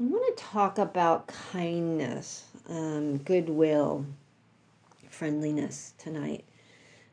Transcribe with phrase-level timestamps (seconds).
[0.00, 4.06] I want to talk about kindness, um, goodwill,
[5.10, 6.46] friendliness tonight.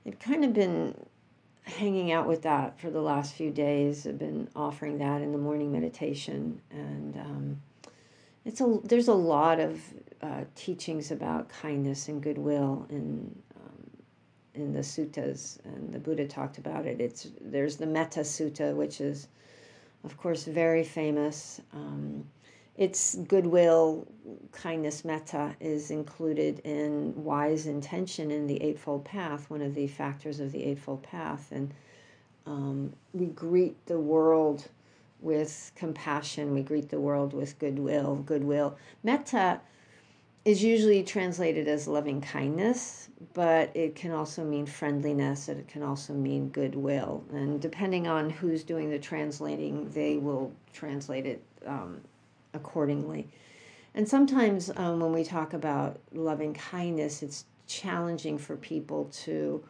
[0.05, 0.95] I've kind of been
[1.63, 4.07] hanging out with that for the last few days.
[4.07, 7.61] I've been offering that in the morning meditation, and um,
[8.45, 9.81] it's a there's a lot of
[10.21, 13.91] uh, teachings about kindness and goodwill in um,
[14.53, 17.01] in the suttas, and the Buddha talked about it.
[17.01, 19.27] It's there's the Metta Sutta, which is,
[20.05, 21.59] of course, very famous.
[21.73, 22.23] Um,
[22.77, 24.07] its goodwill,
[24.51, 30.39] kindness, metta is included in wise intention in the Eightfold Path, one of the factors
[30.39, 31.51] of the Eightfold Path.
[31.51, 31.73] And
[32.45, 34.67] um, we greet the world
[35.19, 38.17] with compassion, we greet the world with goodwill.
[38.17, 38.77] Goodwill.
[39.03, 39.59] Metta
[40.45, 45.81] is usually translated as loving kindness, but it can also mean friendliness, and it can
[45.81, 47.23] also mean goodwill.
[47.33, 51.43] And depending on who's doing the translating, they will translate it.
[51.65, 52.01] Um,
[52.53, 53.27] accordingly.
[53.93, 59.63] And sometimes um, when we talk about loving kindness, it's challenging for people to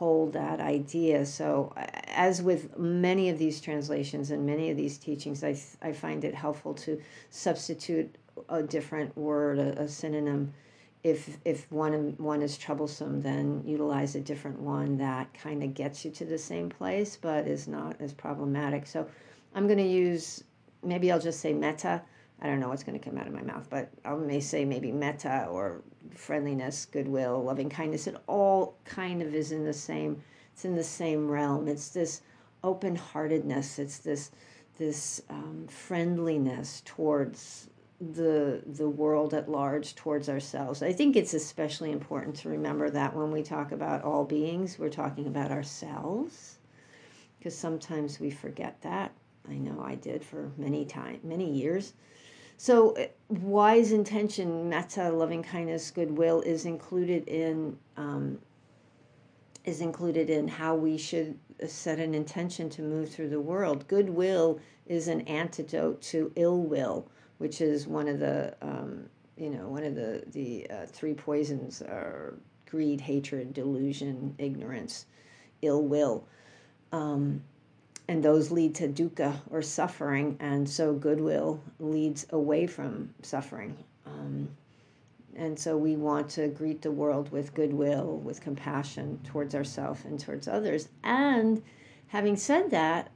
[0.00, 1.26] hold that idea.
[1.26, 1.72] So,
[2.06, 6.34] as with many of these translations and many of these teachings, I, I find it
[6.34, 8.16] helpful to substitute
[8.48, 10.54] a different word, a, a synonym.
[11.02, 16.04] If, if one, one is troublesome, then utilize a different one that kind of gets
[16.04, 18.86] you to the same place but is not as problematic.
[18.86, 19.06] So,
[19.54, 20.44] I'm going to use,
[20.82, 22.02] maybe I'll just say metta
[22.42, 24.64] I don't know what's going to come out of my mouth, but I may say
[24.64, 25.82] maybe metta or
[26.14, 28.06] friendliness, goodwill, loving kindness.
[28.06, 30.22] It all kind of is in the same.
[30.52, 31.68] It's in the same realm.
[31.68, 32.22] It's this
[32.64, 33.78] open-heartedness.
[33.78, 34.30] It's this
[34.78, 37.68] this um, friendliness towards
[38.00, 40.82] the the world at large, towards ourselves.
[40.82, 44.88] I think it's especially important to remember that when we talk about all beings, we're
[44.88, 46.58] talking about ourselves,
[47.38, 49.12] because sometimes we forget that.
[49.48, 51.92] I know I did for many time, many years.
[52.60, 58.38] So, uh, wise intention, metta, loving kindness, goodwill is included in um,
[59.64, 63.88] is included in how we should set an intention to move through the world.
[63.88, 69.06] Goodwill is an antidote to ill will, which is one of the um,
[69.38, 72.34] you know one of the the uh, three poisons are
[72.66, 75.06] greed, hatred, delusion, ignorance,
[75.62, 76.26] ill will.
[76.92, 77.42] Um,
[78.10, 83.76] and those lead to dukkha or suffering, and so goodwill leads away from suffering.
[84.04, 84.48] Um,
[85.36, 90.18] and so we want to greet the world with goodwill, with compassion towards ourselves and
[90.18, 90.88] towards others.
[91.04, 91.62] And
[92.08, 93.12] having said that,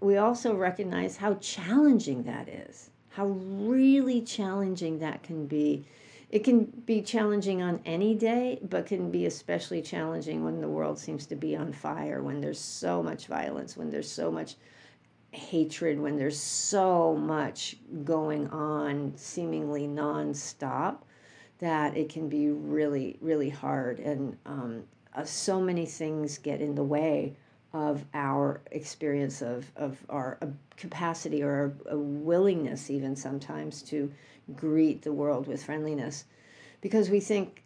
[0.00, 5.86] we also recognize how challenging that is, how really challenging that can be
[6.34, 10.98] it can be challenging on any day, but can be especially challenging when the world
[10.98, 14.56] seems to be on fire, when there's so much violence, when there's so much
[15.30, 20.96] hatred, when there's so much going on seemingly nonstop,
[21.60, 24.00] that it can be really, really hard.
[24.00, 24.82] And um,
[25.14, 27.36] uh, so many things get in the way
[27.74, 30.46] of our experience of, of our uh,
[30.76, 34.10] capacity or a willingness, even sometimes, to
[34.54, 36.24] greet the world with friendliness.
[36.80, 37.64] Because we think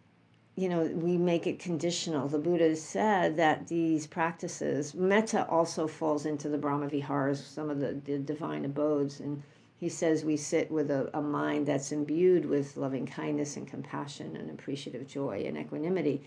[0.57, 2.27] you know we make it conditional.
[2.27, 7.79] The buddha said that these practices metta also falls into the brahma viharas some of
[7.79, 9.21] the, the divine abodes.
[9.21, 9.43] And
[9.79, 14.37] he says we sit with a, a mind that's imbued with loving kindness and compassion
[14.37, 16.27] and appreciative joy and equanimity.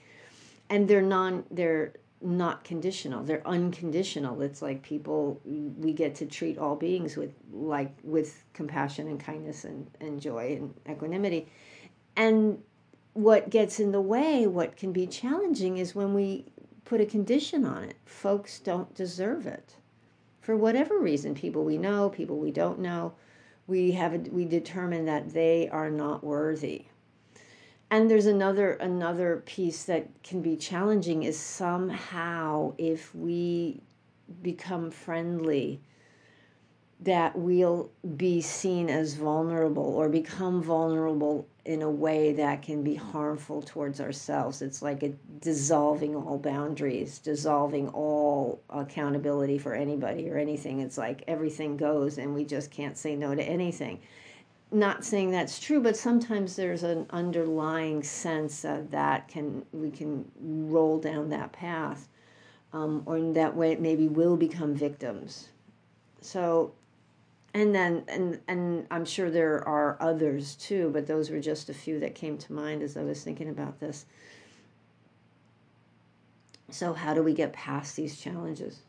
[0.70, 3.24] And they're non they're not conditional.
[3.24, 4.42] They're unconditional.
[4.42, 9.66] It's like people we get to treat all beings with like with compassion and kindness
[9.66, 11.48] and, and joy and equanimity.
[12.16, 12.62] And
[13.14, 16.46] what gets in the way what can be challenging is when we
[16.86, 17.96] put a condition on it.
[18.06, 19.76] Folks don't deserve it.
[20.42, 23.14] For whatever reason people we know people we don't know
[23.68, 26.86] we have we determine that they are not worthy
[27.92, 33.82] and there's another another piece that can be challenging is somehow if we
[34.42, 35.82] become friendly
[37.02, 42.94] that we'll be seen as vulnerable or become vulnerable in a way that can be
[42.96, 44.62] harmful towards ourselves.
[44.62, 50.80] It's like a dissolving all boundaries, dissolving all accountability for anybody or anything.
[50.80, 54.00] It's like everything goes and we just can't say no to anything
[54.72, 60.32] not saying that's true, but sometimes there's an underlying sense of that can we can
[60.40, 62.08] roll down that path,
[62.72, 65.50] um, or in that way maybe will become victims.
[66.22, 66.74] So,
[67.54, 71.74] and then and and I'm sure there are others too, but those were just a
[71.74, 74.06] few that came to mind as I was thinking about this.
[76.70, 78.80] So, how do we get past these challenges?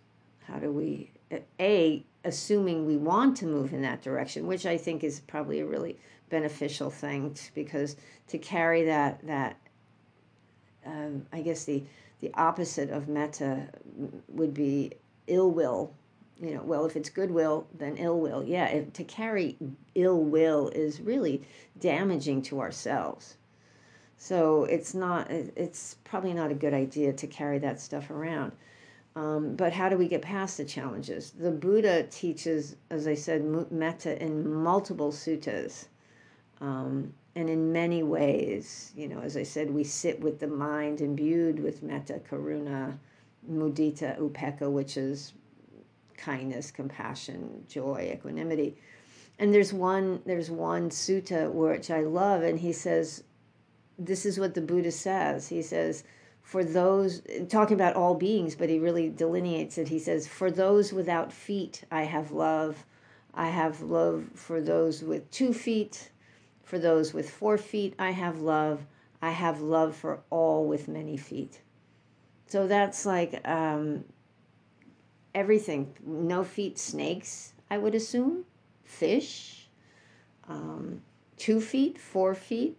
[0.46, 1.10] How do we
[1.60, 5.66] a assuming we want to move in that direction, which I think is probably a
[5.66, 5.98] really
[6.30, 7.96] beneficial thing because
[8.28, 9.56] to carry that that
[10.86, 11.84] um, I guess the
[12.20, 13.68] the opposite of metta
[14.28, 14.92] would be
[15.26, 15.92] ill will.
[16.40, 18.42] You know, well, if it's goodwill, then ill will.
[18.42, 19.56] Yeah, if, to carry
[19.94, 21.42] ill will is really
[21.78, 23.36] damaging to ourselves.
[24.16, 25.30] So it's not.
[25.30, 28.52] It's probably not a good idea to carry that stuff around.
[29.14, 31.32] Um, but how do we get past the challenges?
[31.32, 35.86] The Buddha teaches, as I said, metta in multiple suttas.
[36.60, 41.00] Um, and in many ways, you know, as I said, we sit with the mind
[41.00, 42.98] imbued with metta, karuna,
[43.50, 45.32] mudita, upekkha, which is
[46.16, 48.76] kindness, compassion, joy, equanimity.
[49.38, 53.24] And there's one there's one sutta which I love, and he says,
[53.98, 55.48] this is what the Buddha says.
[55.48, 56.04] He says,
[56.42, 59.88] for those talking about all beings, but he really delineates it.
[59.88, 62.84] He says, for those without feet, I have love.
[63.34, 66.10] I have love for those with two feet
[66.72, 68.86] for those with four feet, I have love.
[69.20, 71.60] I have love for all with many feet.
[72.46, 74.04] So that's like um,
[75.34, 75.94] everything.
[76.02, 78.46] No feet, snakes, I would assume,
[78.84, 79.68] fish,
[80.48, 81.02] um,
[81.36, 82.78] two feet, four feet,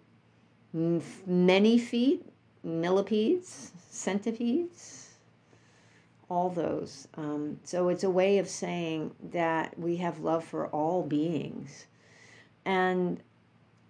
[0.73, 2.25] many feet,
[2.63, 5.09] millipedes, centipedes,
[6.29, 7.07] all those.
[7.15, 11.85] Um, so it's a way of saying that we have love for all beings.
[12.65, 13.21] And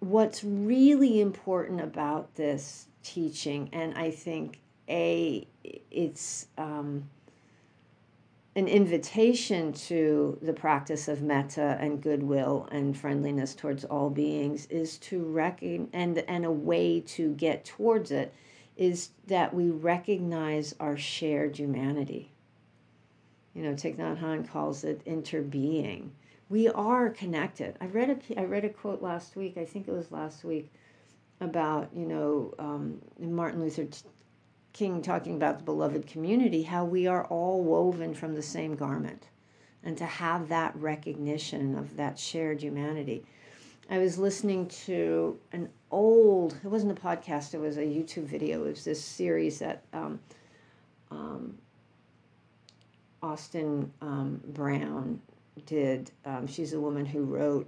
[0.00, 5.46] what's really important about this teaching, and I think a
[5.90, 7.08] it's um,
[8.56, 14.98] an invitation to the practice of metta and goodwill and friendliness towards all beings is
[14.98, 18.34] to recognize and and a way to get towards it
[18.76, 22.32] is that we recognize our shared humanity.
[23.54, 26.10] You know, Thich Nhat Hanh calls it interbeing
[26.48, 27.76] we are connected.
[27.80, 29.56] I read a I read a quote last week.
[29.56, 30.70] I think it was last week
[31.40, 33.86] about you know um, Martin Luther
[34.72, 39.28] King talking about the beloved community, how we are all woven from the same garment,
[39.82, 43.24] and to have that recognition of that shared humanity.
[43.90, 46.56] I was listening to an old.
[46.64, 47.54] It wasn't a podcast.
[47.54, 48.64] It was a YouTube video.
[48.64, 49.82] It was this series that.
[49.92, 50.20] Um,
[51.10, 51.58] um,
[53.24, 55.20] Austin um, Brown
[55.64, 56.10] did.
[56.26, 57.66] Um, she's a woman who wrote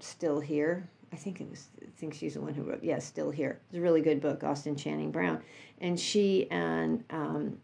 [0.00, 0.88] Still Here.
[1.12, 1.68] I think it was.
[1.80, 2.82] I think she's the one who wrote.
[2.82, 3.60] Yeah, Still Here.
[3.68, 5.40] It's a really good book, Austin Channing Brown,
[5.80, 7.58] and she and um,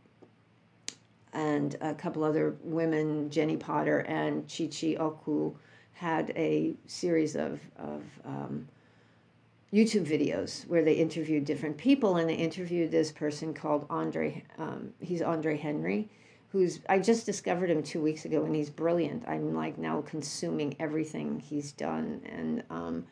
[1.32, 5.56] and a couple other women, Jenny Potter and Chi Chi Okwu,
[5.98, 8.68] had a series of of um,
[9.72, 14.44] YouTube videos where they interviewed different people, and they interviewed this person called Andre.
[14.58, 16.08] Um, he's Andre Henry,
[16.50, 19.24] who's I just discovered him two weeks ago and he's brilliant.
[19.28, 23.06] I'm like now consuming everything he's done and um,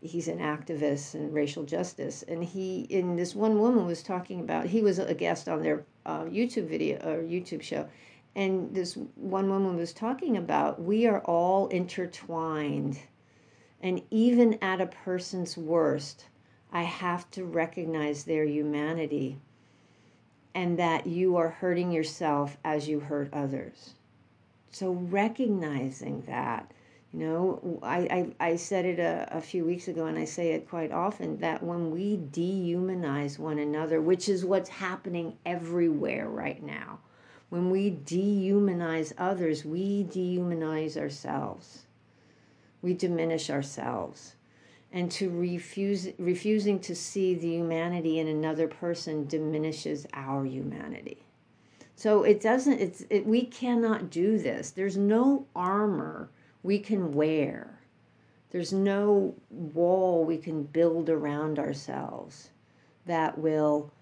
[0.00, 2.24] he's an activist in racial justice.
[2.26, 5.84] And he in this one woman was talking about he was a guest on their
[6.06, 7.86] uh, YouTube video or YouTube show,
[8.34, 12.98] and this one woman was talking about we are all intertwined,
[13.80, 16.26] and even at a person's worst,
[16.72, 19.38] I have to recognize their humanity
[20.54, 23.94] and that you are hurting yourself as you hurt others.
[24.70, 26.72] So recognizing that,
[27.12, 30.52] you know, I, I, I said it a, a few weeks ago and I say
[30.52, 36.62] it quite often that when we dehumanize one another, which is what's happening everywhere right
[36.62, 37.00] now,
[37.50, 41.82] when we dehumanize others, we dehumanize ourselves.
[42.80, 44.36] We diminish ourselves.
[44.92, 51.26] And to refuse refusing to see the humanity in another person diminishes our humanity.
[51.96, 54.70] So it doesn't it's it, we cannot do this.
[54.70, 56.30] There's no armor
[56.62, 57.80] we can wear.
[58.50, 62.50] There's no wall we can build around ourselves
[63.06, 63.92] that will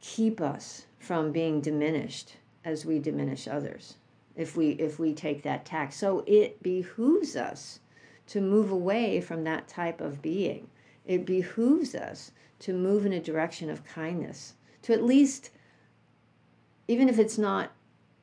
[0.00, 2.36] keep us from being diminished
[2.68, 3.96] as we diminish others
[4.36, 7.80] if we if we take that tack so it behooves us
[8.28, 10.68] to move away from that type of being.
[11.06, 15.50] It behooves us to move in a direction of kindness, to at least,
[16.86, 17.72] even if it's not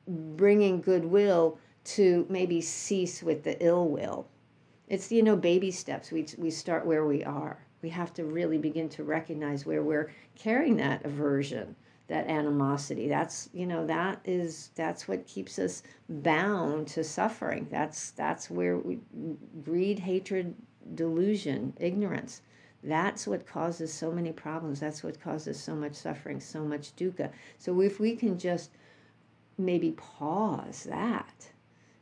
[0.06, 4.28] bringing goodwill, to maybe cease with the ill will.
[4.88, 6.12] It's, you know, baby steps.
[6.12, 7.58] We, we start where we are.
[7.82, 11.74] We have to really begin to recognize where we're carrying that aversion
[12.08, 18.12] that animosity that's you know that is that's what keeps us bound to suffering that's
[18.12, 18.98] that's where we
[19.64, 20.54] greed hatred
[20.94, 22.42] delusion ignorance
[22.84, 27.28] that's what causes so many problems that's what causes so much suffering so much dukkha
[27.58, 28.70] so if we can just
[29.58, 31.48] maybe pause that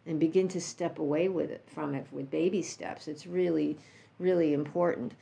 [0.07, 3.09] and begin to step away with it from it with baby steps.
[3.09, 3.79] It's really,
[4.19, 5.15] really important.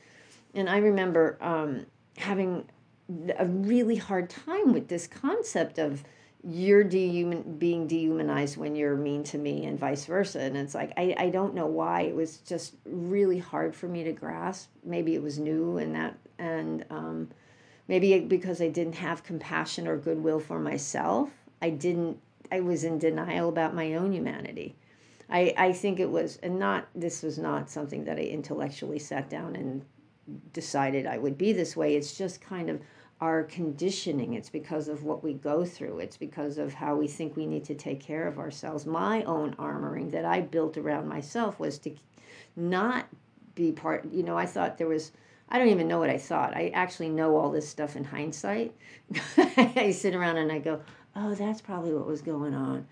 [0.53, 1.85] And I remember um,
[2.17, 2.65] having
[3.37, 6.03] a really hard time with this concept of
[6.45, 10.41] you're dehuman being dehumanized when you're mean to me and vice versa.
[10.41, 12.01] And it's like I, I don't know why.
[12.01, 14.69] It was just really hard for me to grasp.
[14.83, 17.29] Maybe it was new and that and um,
[17.87, 21.29] maybe because i didn't have compassion or goodwill for myself
[21.61, 22.17] i didn't
[22.51, 24.75] i was in denial about my own humanity.
[25.29, 29.29] I i think it was and not this was not something that i intellectually sat
[29.29, 29.85] down and
[30.53, 32.79] decided i would be this way it's just kind of
[33.23, 34.33] our conditioning.
[34.33, 35.99] It's because of what we go through.
[35.99, 38.85] It's because of how we think we need to take care of ourselves.
[38.85, 41.95] My own armoring that I built around myself was to
[42.57, 43.07] not
[43.55, 45.13] be part, you know, I thought there was.
[45.47, 46.55] I don't even know what I thought.
[46.55, 48.73] I actually know all this stuff in hindsight.
[49.37, 50.81] I sit around and I go,
[51.15, 52.87] oh, that's probably what was going on.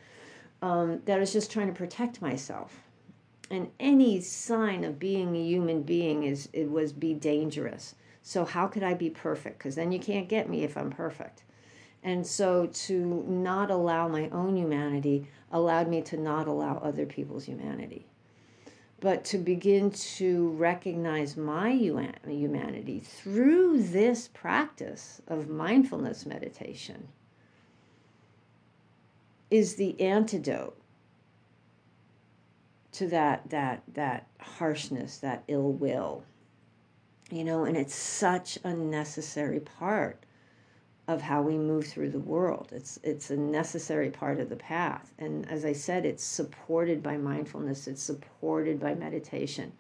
[0.61, 2.83] Um, that I was just trying to protect myself.
[3.51, 7.95] And any sign of being a human being is it was be dangerous.
[8.21, 9.57] So, how could I be perfect?
[9.57, 11.43] Because then you can't get me if I'm perfect.
[12.01, 17.43] And so, to not allow my own humanity allowed me to not allow other people's
[17.43, 18.05] humanity.
[19.01, 27.09] But to begin to recognize my humanity through this practice of mindfulness meditation
[29.49, 30.80] is the antidote
[32.93, 36.23] to that that that harshness that ill will
[37.31, 40.25] you know, and it's such a necessary part
[41.07, 42.69] of how we move through the world.
[42.73, 45.13] It's it's a necessary part of the path.
[45.17, 49.71] And as I said, it's supported by mindfulness, it's supported by meditation.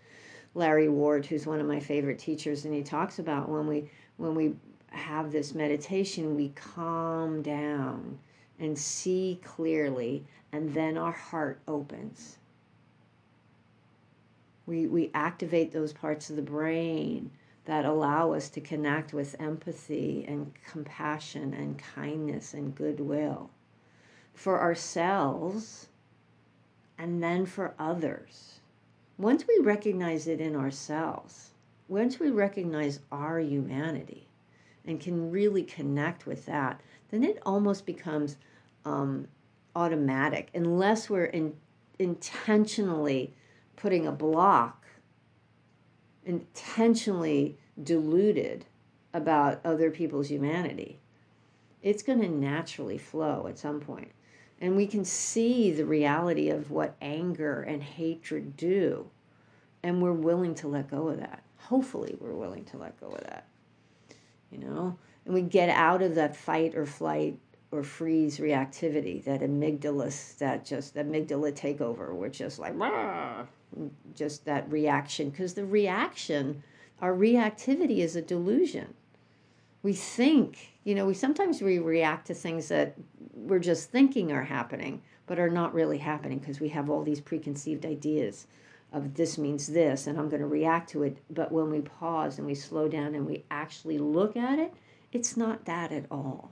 [0.55, 4.33] Larry Ward, who's one of my favorite teachers, and he talks about when we when
[4.33, 4.55] we
[4.91, 8.17] have this meditation, we calm down
[8.59, 12.37] and see clearly, and then our heart opens.
[14.65, 17.31] We, we activate those parts of the brain
[17.65, 23.49] that allow us to connect with empathy and compassion and kindness and goodwill
[24.33, 25.87] for ourselves
[26.97, 28.59] and then for others.
[29.17, 31.51] Once we recognize it in ourselves,
[31.87, 34.27] once we recognize our humanity
[34.85, 38.37] and can really connect with that, then it almost becomes
[38.85, 39.27] um,
[39.75, 41.55] automatic unless we're in,
[41.99, 43.33] intentionally
[43.81, 44.85] putting a block
[46.23, 48.63] intentionally deluded
[49.13, 50.99] about other people's humanity,
[51.81, 54.11] it's going to naturally flow at some point.
[54.59, 59.09] And we can see the reality of what anger and hatred do.
[59.81, 61.41] And we're willing to let go of that.
[61.57, 63.47] Hopefully, we're willing to let go of that.
[64.51, 64.97] You know?
[65.25, 67.39] And we get out of that fight or flight
[67.71, 73.45] or freeze reactivity, that amygdala, that just amygdala takeover, we're just like, Rah!
[74.15, 76.63] Just that reaction because the reaction
[77.01, 78.93] our reactivity is a delusion.
[79.83, 82.95] We think you know we sometimes we react to things that
[83.33, 87.21] we're just thinking are happening but are not really happening because we have all these
[87.21, 88.47] preconceived ideas
[88.91, 91.17] of this means this and i'm going to react to it.
[91.29, 94.73] But when we pause and we slow down and we actually look at it
[95.11, 96.51] it's not that at all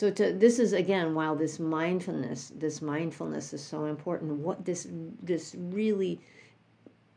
[0.00, 4.32] so to, this is again, while this mindfulness, this mindfulness is so important.
[4.32, 4.88] What this
[5.22, 6.18] this really,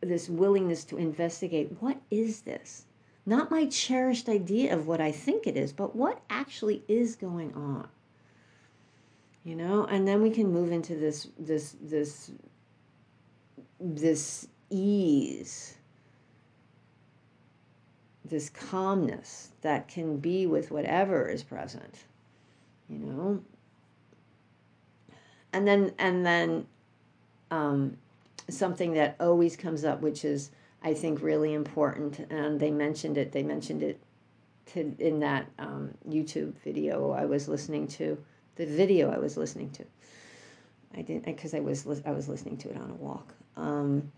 [0.02, 1.78] this willingness to investigate.
[1.80, 2.84] What is this?
[3.26, 7.54] Not my cherished idea of what I think it is, but what actually is going
[7.54, 7.88] on.
[9.46, 12.32] You know, and then we can move into this this this
[13.80, 15.78] this ease
[18.26, 22.04] this calmness that can be with whatever is present
[22.94, 23.44] you know?
[25.52, 26.66] And then and then
[27.52, 27.98] um,
[28.50, 30.52] something that always comes up which is
[30.84, 34.00] i think really important and they mentioned it they mentioned it
[34.66, 38.18] to, in that um, youtube video i was listening to
[38.56, 39.86] the video i was listening to.
[40.96, 43.34] I didn't because i was i was listening to it on a walk.
[43.58, 44.12] Um,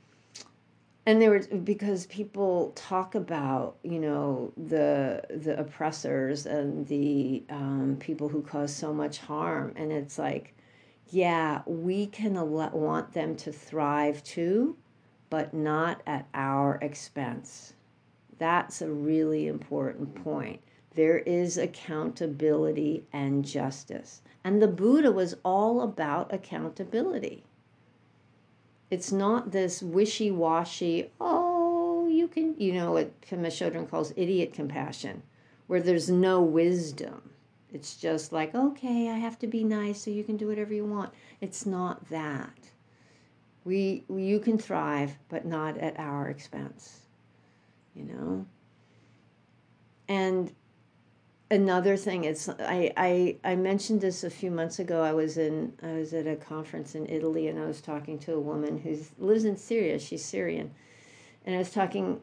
[1.05, 7.97] and there was because people talk about you know the the oppressors and the um,
[7.99, 9.73] people who cause so much harm.
[9.75, 10.53] And it's like
[11.09, 14.77] yeah we can want them to thrive too
[15.29, 17.73] but not at our expense.
[18.37, 20.61] That's a really important point.
[20.93, 24.21] There is accountability and justice.
[24.43, 27.43] And the buddha was all about accountability
[28.91, 34.53] it's not this wishy washy, oh, you can, you know, what Pema Chodron calls idiot
[34.53, 35.23] compassion,
[35.67, 37.29] where there's no wisdom.
[37.73, 40.85] It's just like, okay, I have to be nice so you can do whatever you
[40.85, 41.13] want.
[41.41, 42.57] It's not that.
[43.65, 47.01] We, you can thrive, but not at our expense,
[47.95, 48.45] you know?
[50.07, 50.53] And
[51.55, 55.01] another thing is I, I I mentioned this a few months ago.
[55.01, 58.33] I was in I was at a conference in Italy and I was talking to
[58.33, 59.97] a woman who lives in Syria.
[59.97, 60.71] She's Syrian.
[61.45, 62.21] And I was talking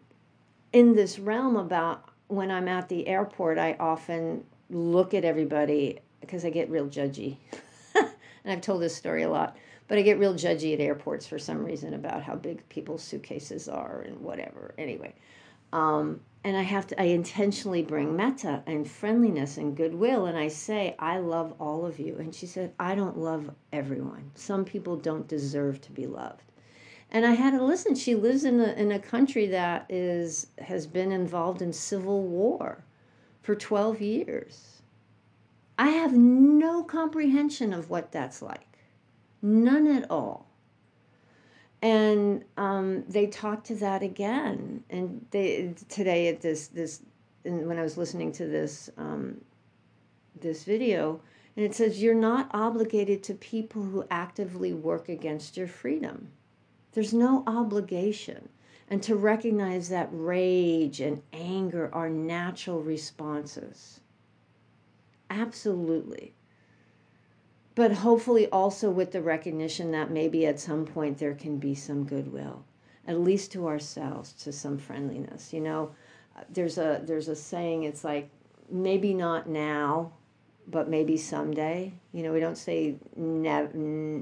[0.73, 6.45] in this realm about when I'm at the airport, I often look at everybody because
[6.45, 7.37] I get real judgy.
[7.95, 8.09] and
[8.47, 9.57] I've told this story a lot.
[9.89, 13.69] But I get real judgy at airports for some reason about how big people's suitcases
[13.69, 14.75] are and whatever.
[14.79, 15.15] Anyway,
[15.73, 20.27] um, and I have to, I intentionally bring metta and friendliness and goodwill.
[20.27, 22.17] And I say, I love all of you.
[22.19, 24.33] And she said, I don't love everyone.
[24.35, 26.43] Some people don't deserve to be loved.
[27.13, 27.95] And I had to listen.
[27.95, 32.85] She lives in a, in a country that is, has been involved in civil war
[33.43, 34.83] for 12 years.
[35.79, 38.79] I have no comprehension of what that's like.
[39.41, 40.49] None at all.
[41.83, 44.85] And um, they talked to that again.
[44.89, 47.03] And they today at this this
[47.43, 49.41] when I was listening to this um,
[50.41, 51.21] this video,
[51.57, 56.29] and it says you're not obligated to people who actively work against your freedom.
[56.93, 58.49] There's no obligation.
[58.89, 64.01] And to recognize that rage and anger are natural responses.
[65.31, 66.35] Absolutely
[67.75, 72.05] but hopefully also with the recognition that maybe at some point there can be some
[72.05, 72.65] goodwill
[73.07, 75.91] at least to ourselves to some friendliness you know?
[76.51, 78.31] There's a there's a saying it's like
[78.71, 80.13] maybe not now
[80.69, 81.93] but maybe someday.
[82.13, 83.69] You know we don't say ne-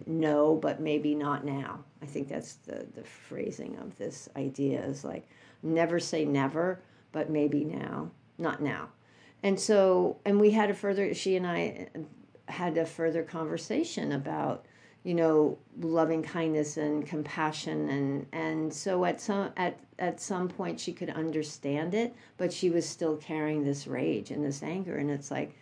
[0.06, 1.84] no but maybe not now.
[2.02, 5.28] I think that's the the phrasing of this idea is like
[5.62, 6.80] never say never
[7.12, 8.10] but maybe now.
[8.38, 8.88] Not now.
[9.42, 11.88] And so and we had a further she and i
[12.50, 14.66] had a further conversation about
[15.04, 20.78] you know loving kindness and compassion and and so at some at at some point
[20.78, 24.96] she could understand it but she was still carrying this rage and this anger.
[24.96, 25.54] And it's like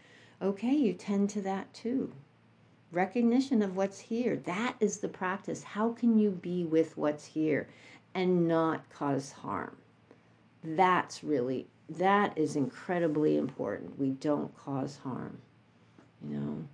[0.43, 2.13] okay you tend to that too.
[2.91, 4.37] Recognition of what's here.
[4.37, 5.63] That is the practice.
[5.63, 7.69] How can you be with what's here
[8.15, 9.77] and not cause harm?
[10.65, 13.99] That's really that is incredibly important.
[13.99, 15.39] We don't cause harm
[16.27, 16.65] you know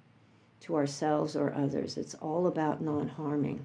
[0.61, 1.97] to ourselves or others.
[1.97, 3.65] It's all about non harming.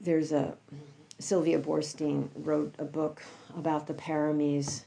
[0.00, 0.56] There's a
[1.18, 3.22] Sylvia Boorstein wrote a book
[3.56, 4.84] about the paramis.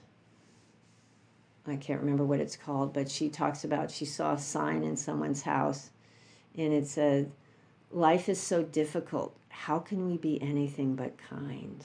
[1.65, 4.95] I can't remember what it's called, but she talks about she saw a sign in
[4.95, 5.89] someone's house
[6.55, 7.31] and it said,
[7.91, 9.35] Life is so difficult.
[9.49, 11.83] How can we be anything but kind?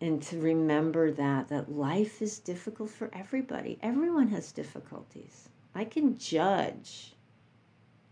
[0.00, 3.78] And to remember that that life is difficult for everybody.
[3.82, 5.48] Everyone has difficulties.
[5.74, 7.14] I can judge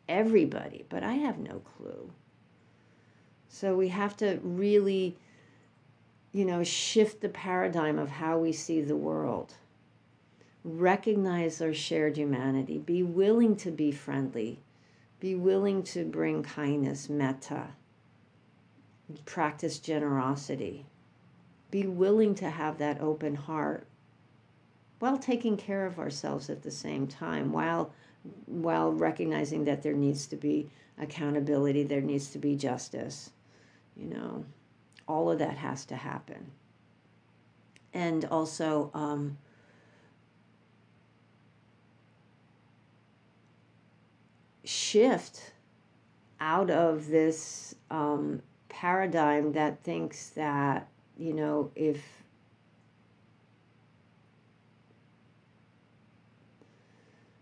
[0.08, 2.10] everybody but i have no clue.
[3.50, 5.16] So we have to really
[6.32, 9.54] you know shift the paradigm of how we see the world.
[10.64, 12.78] Recognize our shared humanity.
[12.78, 14.60] Be willing to be friendly.
[15.20, 17.68] Be willing to bring kindness metta
[19.24, 20.84] practice generosity
[21.70, 23.86] be willing to have that open heart
[24.98, 27.92] while taking care of ourselves at the same time while
[28.46, 33.30] while recognizing that there needs to be accountability there needs to be justice
[33.98, 34.44] you know?
[35.06, 36.52] All of that has to happen.
[37.92, 39.38] And also um,
[44.64, 45.52] shift
[46.40, 50.86] out of this um, paradigm that thinks that
[51.18, 52.00] you know, if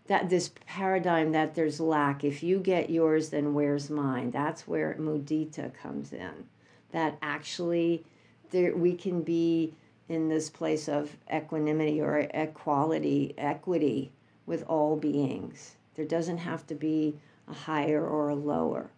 [0.07, 4.31] that this paradigm that there's lack, if you get yours, then where's mine?
[4.31, 6.45] That's where mudita comes in.
[6.91, 8.03] That actually
[8.51, 9.73] there we can be
[10.09, 14.11] in this place of equanimity or equality, equity
[14.45, 15.75] with all beings.
[15.95, 18.89] There doesn't have to be a higher or a lower.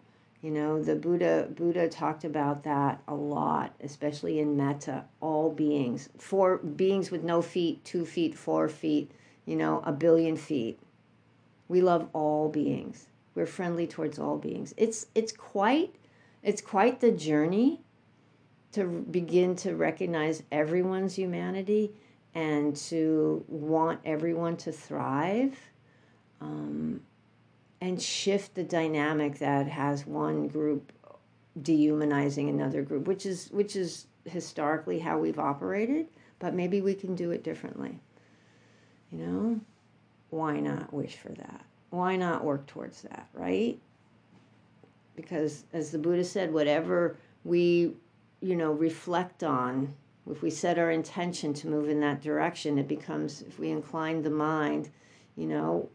[0.41, 6.09] You know, the Buddha Buddha talked about that a lot, especially in metta, all beings.
[6.17, 9.11] Four beings with no feet, two feet, four feet,
[9.45, 10.79] you know, a billion feet.
[11.67, 13.07] We love all beings.
[13.35, 14.73] We're friendly towards all beings.
[14.77, 15.95] It's it's quite
[16.41, 17.81] it's quite the journey
[18.71, 21.91] to begin to recognize everyone's humanity
[22.33, 25.57] and to want everyone to thrive.
[26.39, 27.01] Um,
[27.81, 30.91] and shift the dynamic that has one group
[31.61, 36.07] dehumanizing another group, which is which is historically how we've operated,
[36.39, 37.99] but maybe we can do it differently.
[39.11, 39.59] You know,
[40.29, 41.65] why not wish for that?
[41.89, 43.79] Why not work towards that, right?
[45.21, 47.91] because as the Buddha said, whatever we,
[48.41, 49.93] you know, reflect on,
[50.29, 54.21] if we set our intention to move in that direction, it becomes, if we incline
[54.21, 54.89] the mind,
[55.35, 55.89] you know,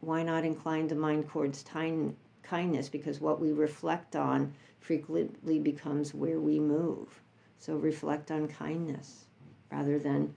[0.00, 2.88] why not incline the mind towards time, kindness?
[2.88, 7.20] Because what we reflect on frequently becomes where we move.
[7.58, 9.26] So reflect on kindness
[9.70, 10.34] rather than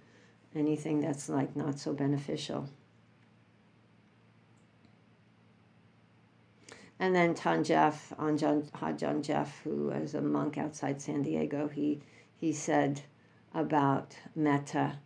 [0.56, 2.68] anything that's like not so beneficial.
[7.00, 12.00] And then Tanjef, Anjan, Ajahn Jeff, who was a monk outside San Diego, he,
[12.36, 13.02] he said
[13.56, 15.00] about metta,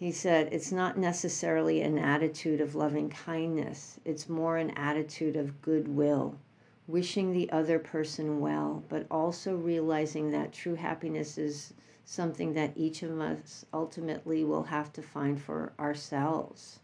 [0.00, 5.60] he said, it's not necessarily an attitude of loving kindness, it's more an attitude of
[5.60, 6.38] goodwill,
[6.86, 11.74] wishing the other person well, but also realizing that true happiness is
[12.06, 16.78] something that each of us ultimately will have to find for ourselves.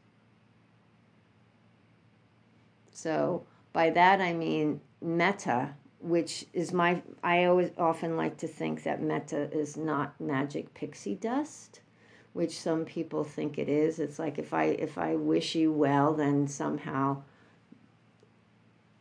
[2.93, 8.83] So, by that I mean metta, which is my, I always often like to think
[8.83, 11.81] that metta is not magic pixie dust,
[12.37, 13.99] which some people think it is.
[13.99, 17.23] It's like if I, if I wish you well, then somehow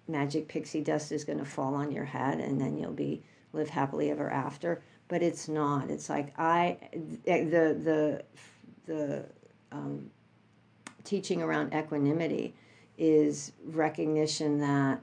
[0.07, 3.69] magic pixie dust is going to fall on your head and then you'll be live
[3.69, 6.77] happily ever after but it's not it's like i
[7.25, 8.23] the the
[8.85, 9.25] the
[9.71, 10.11] um,
[11.03, 12.53] teaching around equanimity
[12.97, 15.01] is recognition that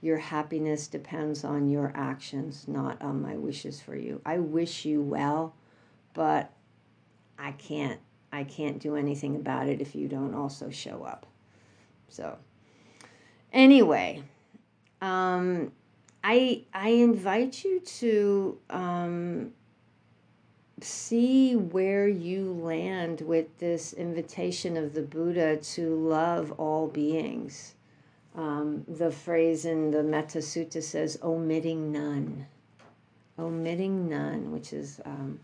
[0.00, 4.20] your happiness depends on your actions, not on my wishes for you.
[4.26, 5.54] I wish you well,
[6.12, 6.52] but
[7.38, 8.00] I can't
[8.32, 11.26] I can't do anything about it if you don't also show up.
[12.08, 12.36] So
[13.52, 14.22] anyway,
[15.00, 15.72] um,
[16.22, 19.52] I I invite you to um,
[20.80, 27.74] see where you land with this invitation of the Buddha to love all beings.
[28.34, 32.46] Um, the phrase in the Metta Sutta says, omitting none.
[33.38, 35.38] Omitting none, which is um,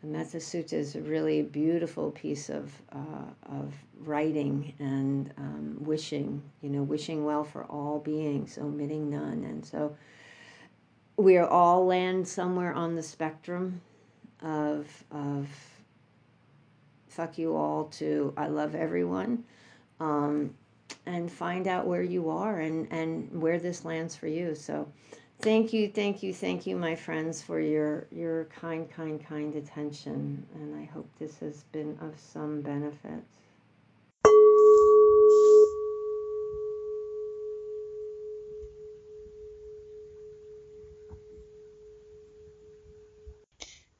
[0.00, 6.42] the Metta Sutta is a really beautiful piece of, uh, of writing and um, wishing,
[6.62, 9.44] you know, wishing well for all beings, omitting none.
[9.44, 9.96] And so
[11.16, 13.80] we are all land somewhere on the spectrum
[14.40, 15.48] of of
[17.08, 19.42] fuck you all to I love everyone,
[19.98, 20.54] um,
[21.06, 24.54] and find out where you are and and where this lands for you.
[24.54, 24.86] So,
[25.40, 30.46] thank you, thank you, thank you, my friends, for your your kind, kind, kind attention,
[30.54, 33.22] and I hope this has been of some benefit.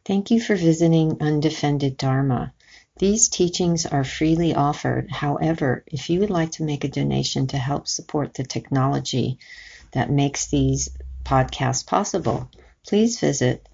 [0.05, 2.55] Thank you for visiting Undefended Dharma.
[2.99, 5.11] These teachings are freely offered.
[5.11, 9.39] However, if you would like to make a donation to help support the technology
[9.93, 10.89] that makes these
[11.29, 12.51] podcasts possible,
[12.87, 13.69] please visit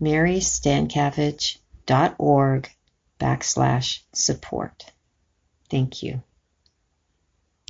[0.00, 2.70] marystancavage.org
[3.20, 4.84] backslash support.
[5.68, 6.22] Thank you.